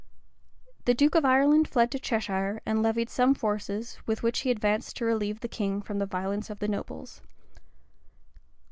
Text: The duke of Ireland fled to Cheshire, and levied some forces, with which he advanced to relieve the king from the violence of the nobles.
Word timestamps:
The 0.85 0.95
duke 0.95 1.13
of 1.13 1.25
Ireland 1.25 1.67
fled 1.67 1.91
to 1.91 1.99
Cheshire, 1.99 2.59
and 2.65 2.81
levied 2.81 3.07
some 3.11 3.35
forces, 3.35 3.99
with 4.07 4.23
which 4.23 4.39
he 4.39 4.49
advanced 4.49 4.97
to 4.97 5.05
relieve 5.05 5.41
the 5.41 5.47
king 5.47 5.79
from 5.79 5.99
the 5.99 6.07
violence 6.07 6.49
of 6.49 6.57
the 6.57 6.67
nobles. 6.67 7.21